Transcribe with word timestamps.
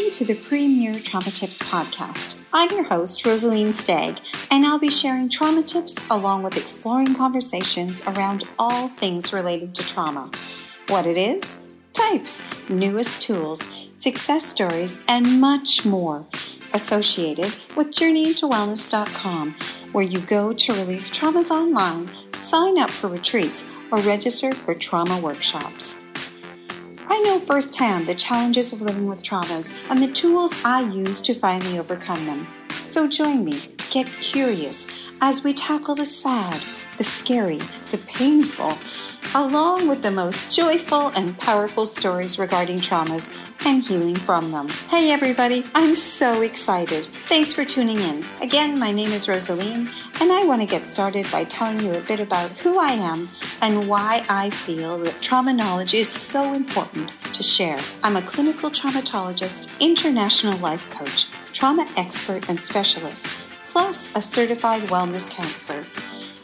Welcome 0.00 0.16
to 0.16 0.24
the 0.24 0.40
Premier 0.48 0.94
Trauma 0.94 1.26
Tips 1.26 1.58
Podcast. 1.58 2.38
I'm 2.54 2.70
your 2.70 2.84
host, 2.84 3.26
Rosaline 3.26 3.74
Stagg, 3.74 4.18
and 4.50 4.64
I'll 4.64 4.78
be 4.78 4.88
sharing 4.88 5.28
trauma 5.28 5.62
tips 5.62 5.94
along 6.10 6.42
with 6.42 6.56
exploring 6.56 7.14
conversations 7.14 8.00
around 8.06 8.44
all 8.58 8.88
things 8.88 9.34
related 9.34 9.74
to 9.74 9.86
trauma 9.86 10.30
what 10.88 11.04
it 11.06 11.18
is, 11.18 11.56
types, 11.92 12.40
newest 12.70 13.20
tools, 13.20 13.68
success 13.92 14.46
stories, 14.46 14.98
and 15.06 15.38
much 15.38 15.84
more 15.84 16.24
associated 16.72 17.52
with 17.76 17.88
journeyintowellness.com, 17.88 19.54
where 19.92 20.04
you 20.04 20.20
go 20.20 20.54
to 20.54 20.72
release 20.72 21.10
traumas 21.10 21.50
online, 21.50 22.10
sign 22.32 22.78
up 22.78 22.88
for 22.88 23.08
retreats, 23.08 23.66
or 23.92 23.98
register 23.98 24.50
for 24.50 24.74
trauma 24.74 25.20
workshops. 25.20 25.99
I 27.20 27.22
know 27.24 27.38
firsthand 27.38 28.06
the 28.06 28.14
challenges 28.14 28.72
of 28.72 28.80
living 28.80 29.06
with 29.06 29.22
traumas 29.22 29.74
and 29.90 30.02
the 30.02 30.10
tools 30.10 30.54
I 30.64 30.80
use 30.80 31.20
to 31.20 31.34
finally 31.34 31.78
overcome 31.78 32.24
them. 32.24 32.48
So 32.86 33.06
join 33.06 33.44
me, 33.44 33.60
get 33.90 34.06
curious 34.06 34.86
as 35.20 35.44
we 35.44 35.52
tackle 35.52 35.94
the 35.94 36.06
sad, 36.06 36.58
the 36.96 37.04
scary, 37.04 37.58
the 37.90 38.00
painful, 38.06 38.72
along 39.34 39.86
with 39.86 40.00
the 40.00 40.10
most 40.10 40.50
joyful 40.50 41.08
and 41.08 41.38
powerful 41.38 41.84
stories 41.84 42.38
regarding 42.38 42.78
traumas 42.78 43.28
and 43.70 43.86
healing 43.86 44.16
from 44.16 44.50
them. 44.50 44.68
Hey 44.88 45.12
everybody, 45.12 45.64
I'm 45.76 45.94
so 45.94 46.42
excited. 46.42 47.04
Thanks 47.04 47.52
for 47.52 47.64
tuning 47.64 48.00
in. 48.00 48.24
Again, 48.42 48.76
my 48.80 48.90
name 48.90 49.12
is 49.12 49.28
Rosaline, 49.28 49.88
and 50.20 50.32
I 50.32 50.42
want 50.42 50.60
to 50.60 50.66
get 50.66 50.84
started 50.84 51.30
by 51.30 51.44
telling 51.44 51.78
you 51.78 51.94
a 51.94 52.00
bit 52.00 52.18
about 52.18 52.50
who 52.50 52.80
I 52.80 52.90
am 52.90 53.28
and 53.62 53.88
why 53.88 54.24
I 54.28 54.50
feel 54.50 54.98
that 54.98 55.22
trauma 55.22 55.52
knowledge 55.52 55.94
is 55.94 56.08
so 56.08 56.52
important 56.52 57.10
to 57.32 57.44
share. 57.44 57.78
I'm 58.02 58.16
a 58.16 58.22
clinical 58.22 58.70
traumatologist, 58.70 59.78
international 59.78 60.58
life 60.58 60.90
coach, 60.90 61.28
trauma 61.52 61.86
expert 61.96 62.48
and 62.48 62.60
specialist, 62.60 63.28
plus 63.68 64.12
a 64.16 64.20
certified 64.20 64.82
wellness 64.88 65.30
counselor. 65.30 65.84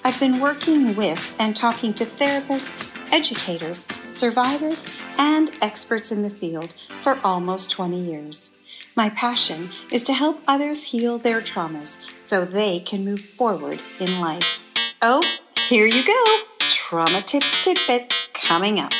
I've 0.06 0.20
been 0.20 0.38
working 0.38 0.94
with 0.94 1.34
and 1.36 1.56
talking 1.56 1.92
to 1.94 2.04
therapists, 2.04 2.88
educators, 3.12 3.84
survivors, 4.08 5.02
and 5.18 5.50
experts 5.60 6.12
in 6.12 6.22
the 6.22 6.30
field 6.30 6.74
for 7.02 7.18
almost 7.24 7.72
20 7.72 7.98
years. 7.98 8.56
My 8.94 9.10
passion 9.10 9.70
is 9.90 10.04
to 10.04 10.12
help 10.12 10.42
others 10.46 10.84
heal 10.84 11.18
their 11.18 11.40
traumas 11.40 11.98
so 12.20 12.44
they 12.44 12.78
can 12.78 13.04
move 13.04 13.18
forward 13.18 13.80
in 13.98 14.20
life. 14.20 14.60
Oh, 15.02 15.24
here 15.68 15.86
you 15.86 16.04
go! 16.04 16.68
Trauma 16.68 17.20
Tips 17.20 17.60
Tidbit 17.64 18.12
coming 18.32 18.78
up. 18.78 18.92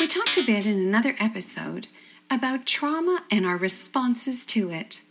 We 0.00 0.08
talked 0.08 0.36
a 0.36 0.42
bit 0.42 0.66
in 0.66 0.80
another 0.80 1.14
episode 1.20 1.86
about 2.28 2.66
trauma 2.66 3.22
and 3.30 3.46
our 3.46 3.56
responses 3.56 4.44
to 4.46 4.70
it. 4.70 5.01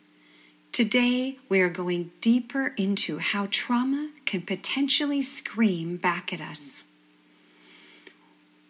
Today, 0.72 1.38
we 1.50 1.60
are 1.60 1.70
going 1.70 2.12
deeper 2.22 2.74
into 2.78 3.18
how 3.18 3.50
trauma 3.52 4.12
can 4.26 4.42
potentially 4.42 5.22
scream 5.22 5.98
back 5.98 6.32
at 6.32 6.40
us. 6.40 6.86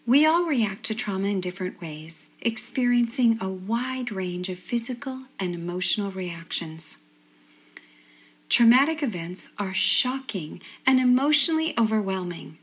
We 0.08 0.25
all 0.25 0.45
react 0.45 0.83
to 0.85 0.95
trauma 0.95 1.27
in 1.27 1.41
different 1.41 1.80
ways, 1.80 2.31
experiencing 2.41 3.38
a 3.39 3.49
wide 3.49 4.11
range 4.11 4.49
of 4.49 4.58
physical 4.58 5.25
and 5.39 5.53
emotional 5.53 6.09
reactions. 6.09 6.97
Traumatic 8.49 9.03
events 9.03 9.52
are 9.59 9.73
shocking 9.75 10.59
and 10.88 10.99
emotionally 10.99 11.75
overwhelming, 11.80 12.58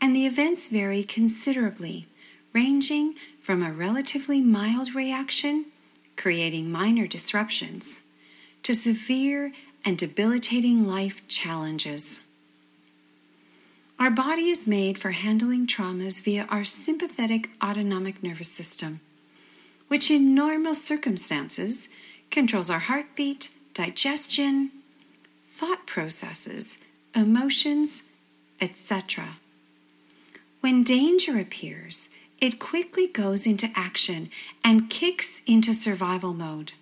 and 0.00 0.14
the 0.14 0.24
events 0.24 0.68
vary 0.68 1.02
considerably, 1.02 2.06
ranging 2.52 3.16
from 3.40 3.60
a 3.60 3.72
relatively 3.72 4.40
mild 4.40 4.94
reaction, 4.94 5.66
creating 6.16 6.70
minor 6.70 7.08
disruptions, 7.08 8.03
to 8.64 8.74
severe 8.74 9.52
and 9.84 9.96
debilitating 9.96 10.86
life 10.86 11.26
challenges. 11.28 12.24
Our 13.98 14.10
body 14.10 14.48
is 14.48 14.66
made 14.66 14.98
for 14.98 15.12
handling 15.12 15.66
traumas 15.66 16.24
via 16.24 16.46
our 16.50 16.64
sympathetic 16.64 17.50
autonomic 17.62 18.22
nervous 18.22 18.48
system, 18.48 19.00
which 19.88 20.10
in 20.10 20.34
normal 20.34 20.74
circumstances 20.74 21.88
controls 22.30 22.70
our 22.70 22.80
heartbeat, 22.80 23.50
digestion, 23.72 24.70
thought 25.46 25.86
processes, 25.86 26.82
emotions, 27.14 28.04
etc. 28.60 29.36
When 30.60 30.82
danger 30.82 31.38
appears, 31.38 32.08
it 32.40 32.58
quickly 32.58 33.06
goes 33.06 33.46
into 33.46 33.70
action 33.76 34.30
and 34.64 34.90
kicks 34.90 35.42
into 35.46 35.72
survival 35.72 36.32
mode. 36.32 36.72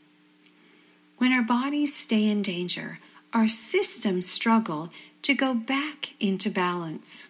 When 1.23 1.33
our 1.33 1.45
bodies 1.45 1.95
stay 1.95 2.29
in 2.29 2.43
danger, 2.43 2.99
our 3.33 3.47
systems 3.47 4.29
struggle 4.29 4.91
to 5.23 5.35
go 5.35 5.55
back 5.55 6.21
into 6.21 6.51
balance. 6.51 7.29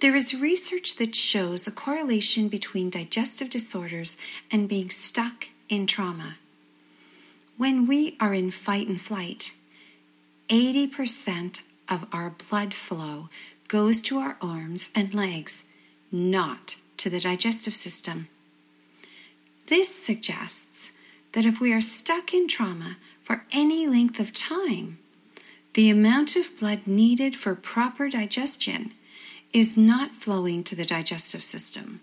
There 0.00 0.16
is 0.16 0.34
research 0.34 0.96
that 0.96 1.14
shows 1.14 1.66
a 1.66 1.70
correlation 1.70 2.48
between 2.48 2.88
digestive 2.88 3.50
disorders 3.50 4.16
and 4.50 4.70
being 4.70 4.88
stuck 4.88 5.48
in 5.68 5.86
trauma. 5.86 6.36
When 7.58 7.86
we 7.86 8.16
are 8.18 8.32
in 8.32 8.52
fight 8.52 8.88
and 8.88 8.98
flight, 8.98 9.52
80% 10.48 11.60
of 11.90 12.06
our 12.10 12.30
blood 12.30 12.72
flow 12.72 13.28
goes 13.68 14.00
to 14.00 14.16
our 14.16 14.38
arms 14.40 14.90
and 14.94 15.14
legs, 15.14 15.68
not 16.10 16.76
to 16.96 17.10
the 17.10 17.20
digestive 17.20 17.74
system. 17.74 18.28
This 19.66 19.94
suggests 19.94 20.92
that 21.32 21.46
if 21.46 21.60
we 21.60 21.72
are 21.72 21.80
stuck 21.80 22.32
in 22.32 22.48
trauma 22.48 22.96
for 23.22 23.44
any 23.52 23.86
length 23.86 24.20
of 24.20 24.32
time, 24.32 24.98
the 25.74 25.88
amount 25.88 26.36
of 26.36 26.58
blood 26.58 26.86
needed 26.86 27.34
for 27.34 27.54
proper 27.54 28.08
digestion 28.08 28.92
is 29.52 29.76
not 29.76 30.14
flowing 30.14 30.64
to 30.64 30.76
the 30.76 30.84
digestive 30.84 31.42
system. 31.42 32.00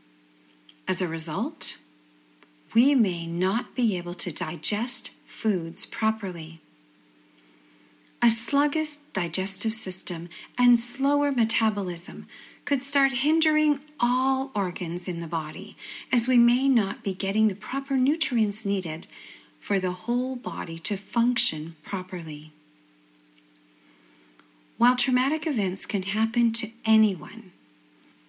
As 0.88 1.02
a 1.02 1.08
result, 1.08 1.78
we 2.74 2.96
may 2.96 3.28
not 3.28 3.76
be 3.76 3.98
able 3.98 4.14
to 4.16 4.32
digest 4.32 5.12
foods 5.26 5.86
properly. 5.86 6.62
A 8.22 8.30
sluggish 8.30 8.98
digestive 9.14 9.74
system 9.74 10.30
and 10.58 10.78
slower 10.78 11.32
metabolism 11.32 12.28
could 12.70 12.84
start 12.84 13.12
hindering 13.12 13.80
all 14.00 14.52
organs 14.54 15.08
in 15.08 15.22
the 15.22 15.28
body, 15.28 15.76
as 16.12 16.28
we 16.28 16.38
may 16.38 16.70
not 16.70 17.04
be 17.04 17.16
getting 17.16 17.48
the 17.48 17.56
proper 17.56 17.98
nutrients 17.98 18.64
needed 18.64 19.08
for 19.60 19.80
the 19.80 20.06
whole 20.06 20.36
body 20.36 20.78
to 20.78 20.96
function 20.96 21.76
properly. 21.82 22.52
While 24.78 24.96
traumatic 24.96 25.48
events 25.48 25.88
can 25.88 26.04
happen 26.04 26.54
to 26.54 26.70
anyone, 26.86 27.54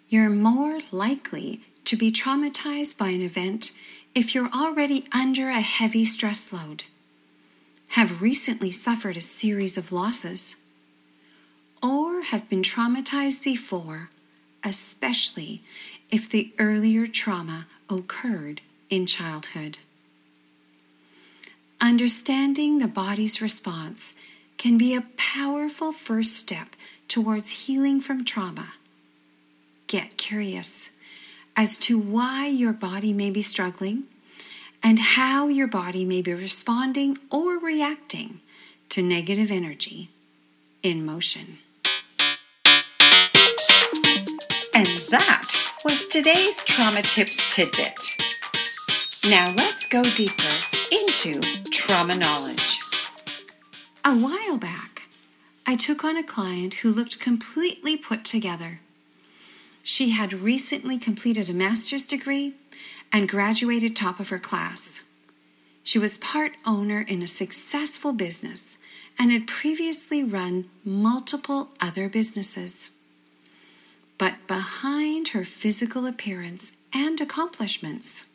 you're 0.08 0.30
more 0.30 0.80
likely 0.90 1.60
to 1.84 1.94
be 1.94 2.10
traumatized 2.10 2.96
by 2.96 3.08
an 3.08 3.20
event 3.20 3.72
if 4.14 4.34
you're 4.34 4.48
already 4.54 5.04
under 5.12 5.50
a 5.50 5.60
heavy 5.60 6.06
stress 6.06 6.50
load, 6.50 6.84
have 7.88 8.22
recently 8.22 8.70
suffered 8.70 9.18
a 9.18 9.20
series 9.20 9.76
of 9.76 9.92
losses, 9.92 10.62
or 11.82 12.22
have 12.22 12.48
been 12.48 12.62
traumatized 12.62 13.44
before, 13.44 14.08
especially 14.64 15.62
if 16.10 16.28
the 16.28 16.52
earlier 16.58 17.06
trauma 17.06 17.66
occurred 17.88 18.60
in 18.88 19.06
childhood. 19.06 19.78
Understanding 21.80 22.78
the 22.78 22.88
body's 22.88 23.40
response 23.40 24.14
can 24.58 24.76
be 24.76 24.94
a 24.94 25.06
powerful 25.16 25.92
first 25.92 26.36
step 26.36 26.76
towards 27.08 27.66
healing 27.66 28.00
from 28.00 28.24
trauma. 28.24 28.74
Get 29.86 30.18
curious 30.18 30.90
as 31.56 31.78
to 31.78 31.98
why 31.98 32.46
your 32.46 32.72
body 32.72 33.12
may 33.12 33.30
be 33.30 33.42
struggling 33.42 34.04
and 34.82 34.98
how 34.98 35.48
your 35.48 35.66
body 35.66 36.04
may 36.04 36.22
be 36.22 36.32
responding 36.34 37.18
or 37.30 37.58
reacting 37.58 38.40
to 38.90 39.02
negative 39.02 39.50
energy 39.50 40.10
in 40.82 41.04
motion. 41.04 41.58
And 44.72 44.86
that 45.10 45.52
was 45.84 46.06
today's 46.06 46.62
Trauma 46.62 47.02
Tips 47.02 47.38
tidbit. 47.50 47.98
Now 49.24 49.52
let's 49.52 49.88
go 49.88 50.02
deeper 50.02 50.48
into 50.92 51.40
trauma 51.70 52.14
knowledge. 52.16 52.78
A 54.04 54.14
while 54.14 54.56
back, 54.58 55.08
I 55.66 55.74
took 55.74 56.04
on 56.04 56.16
a 56.16 56.22
client 56.22 56.74
who 56.74 56.92
looked 56.92 57.18
completely 57.18 57.96
put 57.96 58.24
together. 58.24 58.80
She 59.82 60.10
had 60.10 60.32
recently 60.32 60.98
completed 60.98 61.50
a 61.50 61.54
master's 61.54 62.04
degree 62.04 62.54
and 63.12 63.28
graduated 63.28 63.96
top 63.96 64.20
of 64.20 64.28
her 64.28 64.38
class. 64.38 65.02
She 65.82 65.98
was 65.98 66.16
part 66.18 66.52
owner 66.64 67.00
in 67.00 67.22
a 67.22 67.26
successful 67.26 68.12
business 68.12 68.78
and 69.18 69.32
had 69.32 69.48
previously 69.48 70.22
run 70.22 70.70
multiple 70.84 71.70
other 71.80 72.08
businesses. 72.08 72.92
But 74.20 74.46
behind 74.46 75.28
her 75.28 75.44
physical 75.44 76.04
appearance 76.04 76.74
and 76.92 77.18
accomplishments, 77.22 78.26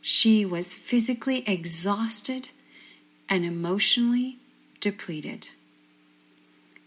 she 0.00 0.46
was 0.46 0.72
physically 0.72 1.46
exhausted 1.46 2.48
and 3.28 3.44
emotionally 3.44 4.38
depleted. 4.80 5.50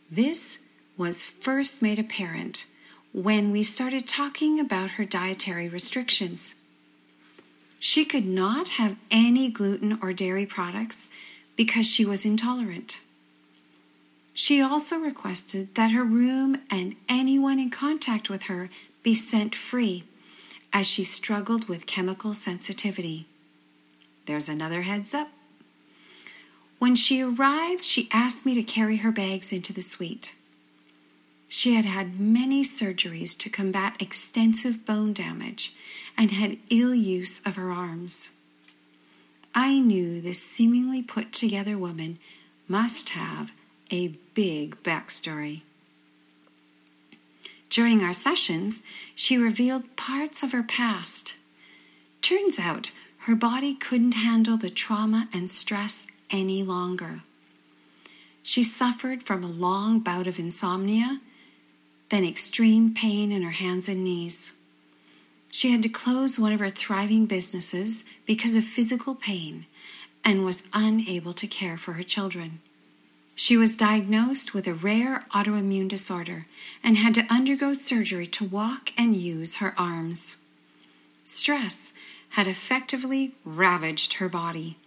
This 0.09 0.57
was 0.98 1.24
first 1.24 1.83
made 1.83 2.00
apparent 2.00 2.65
when 3.13 3.51
we 3.51 3.62
started 3.62 4.07
talking 4.07 4.59
about 4.59 4.92
her 4.92 5.06
dietary 5.06 5.69
restrictions. 5.69 6.56
She 7.77 8.03
could 8.03 8.25
not 8.25 8.69
have 8.69 8.95
any 9.12 9.48
gluten 9.48 10.00
or 10.01 10.12
dairy 10.12 10.48
products 10.48 11.07
because 11.56 11.86
she 11.86 12.03
was 12.03 12.25
intolerant. 12.25 13.00
She 14.41 14.59
also 14.59 14.97
requested 14.97 15.75
that 15.75 15.91
her 15.91 16.03
room 16.03 16.61
and 16.71 16.95
anyone 17.07 17.59
in 17.59 17.69
contact 17.69 18.27
with 18.27 18.45
her 18.45 18.71
be 19.03 19.13
scent 19.13 19.53
free 19.53 20.03
as 20.73 20.88
she 20.88 21.03
struggled 21.03 21.69
with 21.69 21.85
chemical 21.85 22.33
sensitivity. 22.33 23.27
There's 24.25 24.49
another 24.49 24.81
heads 24.81 25.13
up. 25.13 25.29
When 26.79 26.95
she 26.95 27.21
arrived, 27.21 27.85
she 27.85 28.09
asked 28.11 28.43
me 28.43 28.55
to 28.55 28.63
carry 28.63 28.95
her 28.95 29.11
bags 29.11 29.53
into 29.53 29.73
the 29.73 29.83
suite. 29.83 30.33
She 31.47 31.75
had 31.75 31.85
had 31.85 32.19
many 32.19 32.63
surgeries 32.63 33.38
to 33.38 33.49
combat 33.51 33.95
extensive 34.01 34.88
bone 34.88 35.13
damage 35.13 35.75
and 36.17 36.31
had 36.31 36.57
ill 36.71 36.95
use 36.95 37.41
of 37.45 37.57
her 37.57 37.71
arms. 37.71 38.31
I 39.53 39.77
knew 39.77 40.19
this 40.19 40.41
seemingly 40.41 41.03
put 41.03 41.31
together 41.31 41.77
woman 41.77 42.17
must 42.67 43.09
have 43.09 43.51
a 43.91 44.09
big 44.33 44.81
backstory. 44.83 45.61
During 47.69 48.03
our 48.03 48.13
sessions, 48.13 48.83
she 49.15 49.38
revealed 49.38 49.95
parts 49.95 50.43
of 50.43 50.51
her 50.51 50.63
past. 50.63 51.35
Turns 52.21 52.59
out 52.59 52.91
her 53.19 53.35
body 53.35 53.73
couldn't 53.73 54.13
handle 54.13 54.57
the 54.57 54.69
trauma 54.69 55.27
and 55.33 55.49
stress 55.49 56.07
any 56.29 56.63
longer. 56.63 57.21
She 58.43 58.63
suffered 58.63 59.23
from 59.23 59.43
a 59.43 59.47
long 59.47 59.99
bout 59.99 60.27
of 60.27 60.39
insomnia, 60.39 61.21
then 62.09 62.25
extreme 62.25 62.93
pain 62.93 63.31
in 63.31 63.41
her 63.43 63.51
hands 63.51 63.88
and 63.88 64.03
knees. 64.03 64.53
She 65.51 65.71
had 65.71 65.83
to 65.83 65.89
close 65.89 66.39
one 66.39 66.53
of 66.53 66.59
her 66.59 66.69
thriving 66.69 67.25
businesses 67.25 68.05
because 68.25 68.55
of 68.55 68.63
physical 68.63 69.15
pain 69.15 69.65
and 70.23 70.43
was 70.43 70.67
unable 70.73 71.33
to 71.33 71.47
care 71.47 71.77
for 71.77 71.93
her 71.93 72.03
children. 72.03 72.59
She 73.41 73.57
was 73.57 73.75
diagnosed 73.75 74.53
with 74.53 74.67
a 74.67 74.73
rare 74.75 75.25
autoimmune 75.33 75.88
disorder 75.88 76.45
and 76.83 76.95
had 76.95 77.15
to 77.15 77.25
undergo 77.27 77.73
surgery 77.73 78.27
to 78.27 78.45
walk 78.45 78.93
and 78.95 79.15
use 79.15 79.55
her 79.55 79.73
arms. 79.79 80.43
Stress 81.23 81.91
had 82.38 82.45
effectively 82.45 83.33
ravaged 83.43 84.13
her 84.13 84.29
body. 84.29 84.77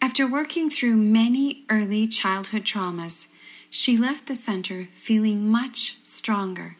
After 0.00 0.26
working 0.26 0.70
through 0.70 0.96
many 0.96 1.64
early 1.68 2.08
childhood 2.08 2.64
traumas, 2.64 3.28
she 3.68 3.98
left 3.98 4.24
the 4.24 4.34
center 4.34 4.88
feeling 4.94 5.50
much 5.50 5.98
stronger. 6.02 6.78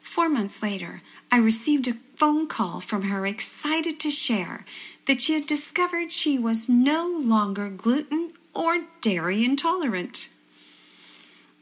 Four 0.00 0.28
months 0.28 0.64
later, 0.64 1.00
I 1.30 1.36
received 1.36 1.86
a 1.86 1.98
phone 2.16 2.48
call 2.48 2.80
from 2.80 3.02
her 3.02 3.24
excited 3.24 4.00
to 4.00 4.10
share 4.10 4.64
that 5.06 5.22
she 5.22 5.34
had 5.34 5.46
discovered 5.46 6.10
she 6.10 6.40
was 6.40 6.68
no 6.68 7.06
longer 7.06 7.68
gluten 7.68 8.23
or 8.54 8.84
dairy 9.00 9.44
intolerant. 9.44 10.28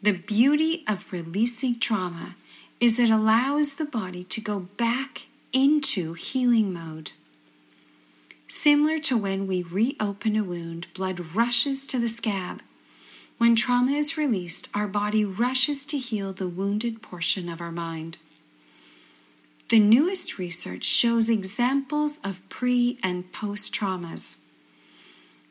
The 0.02 0.12
beauty 0.12 0.84
of 0.86 1.10
releasing 1.12 1.78
trauma 1.78 2.36
is 2.80 2.96
that 2.96 3.04
it 3.04 3.10
allows 3.10 3.74
the 3.74 3.84
body 3.84 4.24
to 4.24 4.40
go 4.40 4.60
back 4.60 5.26
into 5.52 6.14
healing 6.14 6.72
mode. 6.72 7.12
Similar 8.48 8.98
to 8.98 9.16
when 9.16 9.46
we 9.46 9.62
reopen 9.62 10.36
a 10.36 10.44
wound, 10.44 10.88
blood 10.94 11.34
rushes 11.34 11.86
to 11.86 11.98
the 11.98 12.08
scab. 12.08 12.60
When 13.38 13.56
trauma 13.56 13.92
is 13.92 14.18
released, 14.18 14.68
our 14.74 14.86
body 14.86 15.24
rushes 15.24 15.86
to 15.86 15.98
heal 15.98 16.32
the 16.32 16.48
wounded 16.48 17.00
portion 17.00 17.48
of 17.48 17.60
our 17.60 17.72
mind. 17.72 18.18
The 19.68 19.80
newest 19.80 20.36
research 20.36 20.84
shows 20.84 21.30
examples 21.30 22.20
of 22.22 22.46
pre 22.48 22.98
and 23.02 23.32
post 23.32 23.74
traumas. 23.74 24.36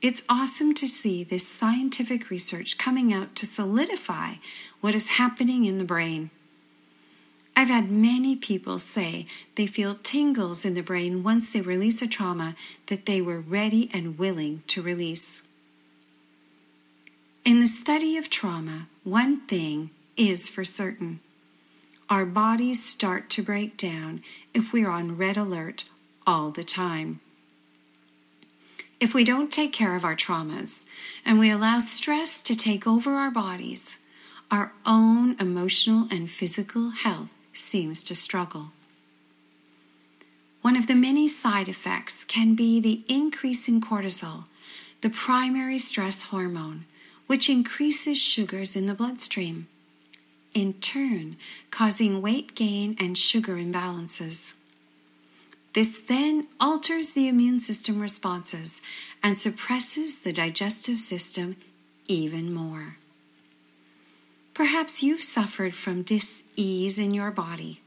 It's 0.01 0.24
awesome 0.27 0.74
to 0.75 0.88
see 0.88 1.24
this 1.24 1.48
scientific 1.48 2.31
research 2.31 2.80
coming 2.80 3.13
out 3.13 3.36
to 3.36 3.45
solidify 3.45 4.36
what 4.80 4.95
is 4.95 5.09
happening 5.09 5.65
in 5.65 5.77
the 5.77 5.83
brain. 5.83 6.31
I've 7.56 7.68
had 7.68 7.92
many 7.92 8.36
people 8.36 8.80
say 8.80 9.27
they 9.56 9.68
feel 9.68 10.00
tingles 10.01 10.65
in 10.65 10.74
the 10.74 10.81
brain 10.81 11.21
once 11.21 11.51
they 11.51 11.62
release 11.62 12.01
a 12.01 12.07
trauma 12.07 12.56
that 12.88 13.06
they 13.06 13.21
were 13.21 13.39
ready 13.39 13.92
and 13.94 14.18
willing 14.18 14.63
to 14.68 14.81
release. 14.81 15.44
In 17.45 17.59
the 17.59 17.68
study 17.68 18.18
of 18.18 18.30
trauma, 18.30 18.88
one 19.04 19.42
thing 19.42 19.92
is 20.18 20.50
for 20.50 20.65
certain 20.65 21.19
our 22.09 22.25
bodies 22.25 22.83
start 22.83 23.30
to 23.30 23.42
break 23.42 23.77
down 23.77 24.21
if 24.54 24.74
we're 24.74 24.89
on 24.89 25.15
red 25.15 25.38
alert 25.38 25.86
all 26.27 26.51
the 26.51 26.63
time. 26.63 27.21
If 29.01 29.15
we 29.15 29.24
don't 29.24 29.51
take 29.51 29.74
care 29.74 29.95
of 29.95 30.06
our 30.06 30.15
traumas 30.15 30.86
and 31.25 31.39
we 31.39 31.50
allow 31.50 31.80
stress 31.80 32.39
to 32.44 32.56
take 32.56 32.86
over 32.86 33.15
our 33.15 33.31
bodies, 33.31 33.98
our 34.51 34.74
own 34.86 35.36
emotional 35.39 36.07
and 36.12 36.30
physical 36.30 36.92
health 36.92 37.31
seems 37.51 38.03
to 38.03 38.13
struggle. 38.13 38.74
One 40.62 40.75
of 40.75 40.86
the 40.86 40.94
many 40.94 41.27
side 41.27 41.68
effects 41.68 42.24
can 42.24 42.53
be 42.53 42.80
the 42.80 43.01
increase 43.09 43.68
in 43.68 43.81
cortisol, 43.81 44.44
the 45.01 45.09
primary 45.09 45.80
stress 45.80 46.25
hormone, 46.25 46.86
which 47.25 47.50
increases 47.50 48.21
sugars 48.21 48.75
in 48.75 48.86
the 48.86 48.94
bloodstream 48.94 49.68
in 50.54 50.74
turn 50.74 51.38
causing 51.71 52.21
weight 52.21 52.54
gain 52.54 52.95
and 53.00 53.18
sugar 53.18 53.56
imbalances. 53.56 54.57
This 55.73 56.00
then 56.00 56.47
alters 56.59 57.12
the 57.12 57.27
immune 57.27 57.59
system 57.59 58.01
responses 58.01 58.81
and 59.23 59.38
suppresses 59.38 60.19
the 60.19 60.33
digestive 60.33 61.00
system 61.00 61.56
even 62.07 62.53
more. 62.53 62.97
Perhaps 64.53 65.01
you've 65.01 65.23
suffered 65.23 65.73
from 65.73 66.03
dis-ease 66.03 66.99
in 66.99 67.13
your 67.13 67.31
body. 67.31 67.81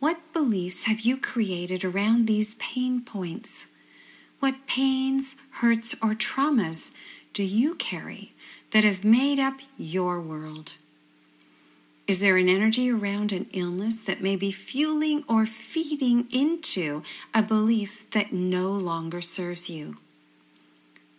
What 0.00 0.32
beliefs 0.32 0.84
have 0.84 1.00
you 1.00 1.18
created 1.18 1.84
around 1.84 2.26
these 2.26 2.54
pain 2.54 3.02
points? 3.02 3.66
What 4.40 4.66
pains, 4.66 5.36
hurts, 5.50 5.94
or 6.02 6.14
traumas 6.14 6.92
do 7.34 7.42
you 7.42 7.74
carry 7.74 8.32
that 8.70 8.84
have 8.84 9.04
made 9.04 9.38
up 9.38 9.60
your 9.76 10.20
world? 10.20 10.74
Is 12.06 12.20
there 12.20 12.36
an 12.36 12.50
energy 12.50 12.90
around 12.90 13.32
an 13.32 13.46
illness 13.54 14.02
that 14.02 14.20
may 14.20 14.36
be 14.36 14.52
fueling 14.52 15.24
or 15.26 15.46
feeding 15.46 16.26
into 16.30 17.02
a 17.32 17.42
belief 17.42 18.10
that 18.10 18.30
no 18.30 18.72
longer 18.72 19.22
serves 19.22 19.70
you? 19.70 19.96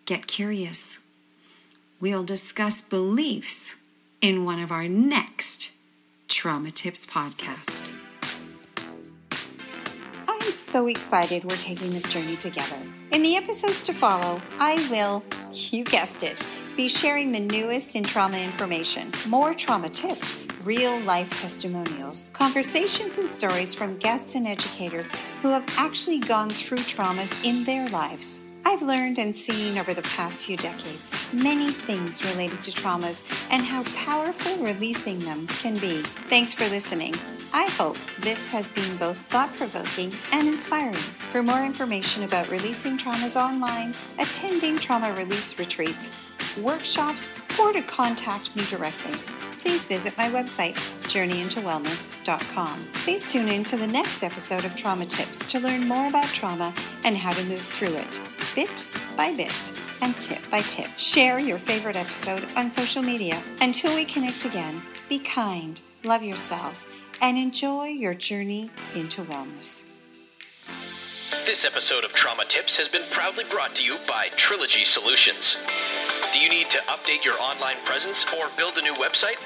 Get 0.05 0.27
curious. 0.27 0.99
We'll 1.99 2.23
discuss 2.23 2.83
beliefs 2.83 3.77
in 4.21 4.45
one 4.45 4.59
of 4.59 4.71
our 4.71 4.87
next 4.87 5.71
Trauma 6.27 6.69
Tips 6.69 7.07
podcast. 7.07 7.91
I'm 10.27 10.51
so 10.51 10.85
excited 10.85 11.45
we're 11.45 11.57
taking 11.57 11.89
this 11.89 12.03
journey 12.03 12.35
together. 12.35 12.77
In 13.11 13.23
the 13.23 13.35
episodes 13.35 13.83
to 13.85 13.93
follow, 13.93 14.39
I 14.59 14.75
will, 14.91 15.23
you 15.51 15.83
guessed 15.83 16.21
it, 16.21 16.45
be 16.75 16.87
sharing 16.89 17.31
the 17.31 17.39
newest 17.39 17.95
in 17.95 18.03
trauma 18.03 18.37
information, 18.37 19.09
more 19.27 19.53
trauma 19.53 19.89
tips, 19.89 20.47
real 20.63 20.99
life 21.01 21.29
testimonials, 21.41 22.29
conversations 22.33 23.17
and 23.17 23.29
stories 23.29 23.73
from 23.73 23.97
guests 23.97 24.35
and 24.35 24.45
educators 24.45 25.09
who 25.41 25.49
have 25.49 25.63
actually 25.77 26.19
gone 26.19 26.49
through 26.49 26.77
traumas 26.79 27.45
in 27.45 27.63
their 27.63 27.87
lives. 27.87 28.39
I've 28.65 28.81
learned 28.81 29.19
and 29.19 29.33
seen 29.33 29.77
over 29.77 29.93
the 29.93 30.01
past 30.01 30.43
few 30.45 30.57
decades 30.57 31.31
many 31.31 31.71
things 31.71 32.25
related 32.25 32.61
to 32.63 32.71
traumas 32.71 33.23
and 33.51 33.63
how 33.63 33.83
powerful 33.95 34.57
releasing 34.65 35.19
them 35.19 35.47
can 35.47 35.77
be. 35.77 36.01
Thanks 36.29 36.53
for 36.53 36.65
listening. 36.65 37.13
I 37.53 37.69
hope 37.77 37.95
this 38.19 38.49
has 38.49 38.69
been 38.71 38.97
both 38.97 39.17
thought 39.17 39.55
provoking 39.55 40.11
and 40.33 40.47
inspiring. 40.47 40.93
For 41.31 41.41
more 41.41 41.61
information 41.61 42.23
about 42.23 42.49
releasing 42.49 42.97
traumas 42.97 43.39
online, 43.39 43.93
attending 44.19 44.77
trauma 44.77 45.13
release 45.13 45.57
retreats, 45.57 46.34
workshops, 46.57 47.29
or 47.59 47.73
to 47.73 47.81
contact 47.81 48.55
me 48.55 48.63
directly, 48.69 49.13
please 49.59 49.83
visit 49.85 50.17
my 50.17 50.29
website, 50.29 50.75
journeyintowellness.com. 51.07 52.79
Please 52.93 53.31
tune 53.31 53.49
in 53.49 53.63
to 53.63 53.77
the 53.77 53.87
next 53.87 54.23
episode 54.23 54.65
of 54.65 54.75
Trauma 54.75 55.05
Tips 55.05 55.39
to 55.51 55.59
learn 55.59 55.87
more 55.87 56.07
about 56.07 56.27
trauma 56.27 56.73
and 57.03 57.17
how 57.17 57.33
to 57.33 57.43
move 57.45 57.59
through 57.61 57.95
it, 57.95 58.19
bit 58.53 58.87
by 59.17 59.35
bit 59.35 59.71
and 60.01 60.15
tip 60.21 60.49
by 60.51 60.61
tip. 60.61 60.89
Share 60.97 61.39
your 61.39 61.57
favorite 61.57 61.95
episode 61.95 62.45
on 62.55 62.69
social 62.69 63.01
media. 63.01 63.41
Until 63.61 63.95
we 63.95 64.05
connect 64.05 64.45
again, 64.45 64.81
be 65.09 65.19
kind, 65.19 65.81
love 66.03 66.23
yourselves, 66.23 66.87
and 67.21 67.37
enjoy 67.37 67.87
your 67.87 68.13
journey 68.13 68.69
into 68.93 69.23
wellness. 69.23 69.85
This 71.45 71.65
episode 71.65 72.03
of 72.03 72.13
Trauma 72.13 72.45
Tips 72.45 72.77
has 72.77 72.87
been 72.87 73.03
proudly 73.11 73.45
brought 73.49 73.75
to 73.75 73.83
you 73.83 73.95
by 74.07 74.29
Trilogy 74.35 74.83
Solutions. 74.83 75.57
Need 76.65 76.71
to 76.71 76.77
update 76.87 77.23
your 77.23 77.39
online 77.39 77.75
presence 77.85 78.25
or 78.39 78.47
build 78.57 78.79
a 78.79 78.81
new 78.81 78.95
website? 78.95 79.37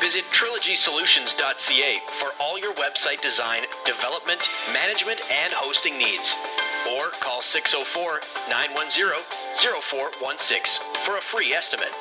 Visit 0.00 0.24
trilogysolutions.ca 0.32 2.00
for 2.18 2.30
all 2.40 2.58
your 2.58 2.72
website 2.74 3.20
design, 3.20 3.64
development, 3.84 4.48
management, 4.72 5.20
and 5.30 5.52
hosting 5.52 5.98
needs. 5.98 6.34
Or 6.88 7.10
call 7.20 7.42
604 7.42 8.20
910 8.48 9.12
0416 9.54 10.82
for 11.04 11.18
a 11.18 11.20
free 11.20 11.52
estimate. 11.52 11.92